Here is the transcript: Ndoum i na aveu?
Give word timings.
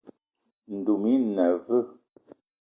Ndoum 0.75 1.03
i 1.13 1.15
na 1.33 1.43
aveu? 1.53 1.85